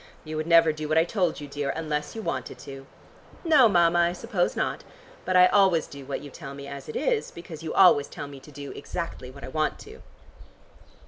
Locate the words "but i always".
5.25-5.85